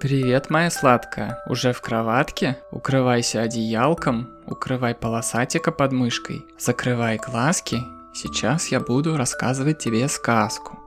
[0.00, 1.42] Привет, моя сладкая.
[1.46, 2.56] Уже в кроватке?
[2.72, 7.76] Укрывайся одеялком, укрывай полосатика под мышкой, закрывай глазки.
[8.14, 10.78] Сейчас я буду рассказывать тебе сказку.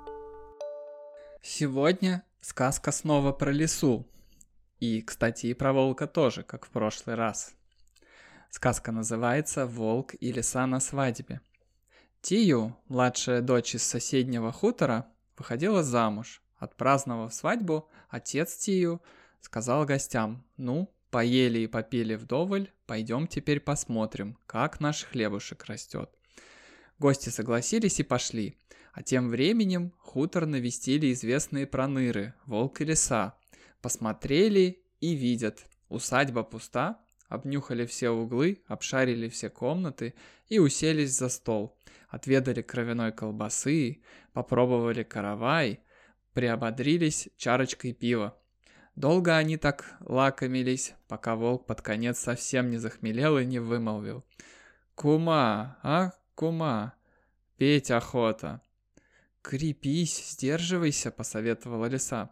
[1.44, 4.07] Сегодня сказка снова про лесу.
[4.79, 7.53] И, кстати, и про волка тоже, как в прошлый раз.
[8.49, 11.39] Сказка называется «Волк и лиса на свадьбе».
[12.21, 15.06] Тию, младшая дочь из соседнего хутора,
[15.38, 16.42] выходила замуж.
[16.63, 19.02] Отпраздновав свадьбу, отец Тию
[19.41, 26.09] сказал гостям, ну, поели и попили вдоволь, пойдем теперь посмотрим, как наш хлебушек растет.
[26.99, 28.55] Гости согласились и пошли,
[28.94, 33.35] а тем временем хутор навестили известные проныры, волк и лиса.
[33.82, 40.13] Посмотрели и видят, усадьба пуста, обнюхали все углы, обшарили все комнаты
[40.48, 41.77] и уселись за стол.
[42.07, 44.02] Отведали кровяной колбасы,
[44.32, 45.82] попробовали каравай–
[46.33, 48.37] приободрились чарочкой пива.
[48.95, 54.23] Долго они так лакомились, пока волк под конец совсем не захмелел и не вымолвил.
[54.95, 56.93] «Кума, а, кума,
[57.57, 58.62] петь охота!»
[59.41, 62.29] «Крепись, сдерживайся»,— посоветовала лиса.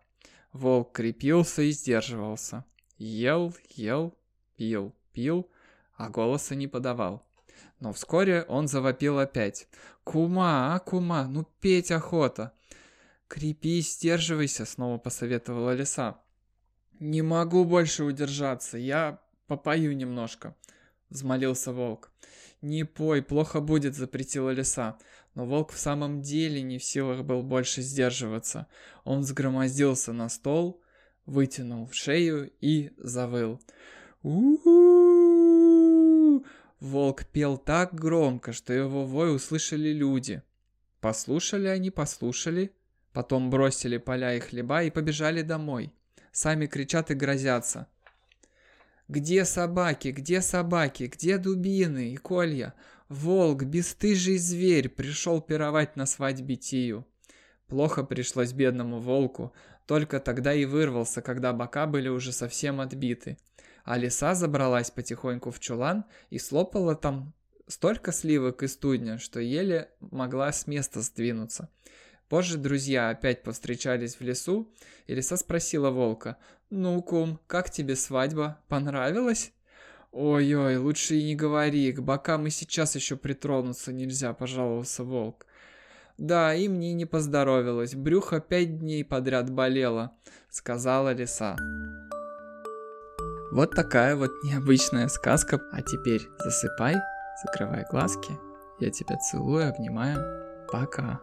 [0.54, 2.64] Волк крепился и сдерживался.
[2.98, 4.16] Ел, ел,
[4.56, 5.50] пил, пил,
[5.96, 7.26] а голоса не подавал.
[7.80, 9.68] Но вскоре он завопил опять.
[10.04, 12.54] «Кума, а, кума, ну петь охота!»
[13.32, 16.20] «Крепись, сдерживайся»,— снова посоветовала лиса.
[17.00, 20.54] «Не могу больше удержаться, я попою немножко»,—
[21.10, 22.12] взмолился волк.
[22.62, 24.98] «Не пой, плохо будет»,— запретила лиса.
[25.34, 28.68] Но волк в самом деле не в силах был больше сдерживаться.
[29.06, 30.82] Он сгромоздился на стол,
[31.26, 33.62] вытянул шею и завыл.
[34.24, 34.58] у
[36.82, 40.44] Волк пел так громко, что его вой услышали люди.
[41.00, 42.74] Послушали они, послушали,
[43.14, 45.94] Потом бросили поля и хлеба и побежали домой.
[46.32, 47.88] Сами кричат и грозятся.
[49.08, 50.10] «Где собаки?
[50.10, 51.04] Где собаки?
[51.04, 52.74] Где дубины и колья?
[53.10, 57.06] Волк, бесстыжий зверь, пришел пировать на свадьбе Тию».
[57.68, 59.54] Плохо пришлось бедному волку,
[59.86, 63.38] только тогда и вырвался, когда бока были уже совсем отбиты.
[63.84, 67.34] А лиса забралась потихоньку в чулан и слопала там
[67.68, 71.70] столько сливок и студня, что еле могла с места сдвинуться.
[72.32, 74.72] Позже друзья опять повстречались в лесу,
[75.06, 76.38] и лиса спросила волка,
[76.70, 78.58] «Ну, кум, как тебе свадьба?
[78.70, 79.52] Понравилось?»
[80.14, 85.46] «Ой-ой, лучше и не говори, к бокам и сейчас еще притронуться нельзя»,— пожаловался волк.
[86.18, 90.14] «Да, и мне не поздоровилось, брюхо пять дней подряд болело»,—
[90.50, 91.58] сказала лиса.
[93.52, 95.60] Вот такая вот необычная сказка.
[95.74, 96.96] А теперь засыпай,
[97.44, 98.32] закрывай глазки.
[98.80, 100.66] Я тебя целую, обнимаю.
[100.72, 101.20] Пока.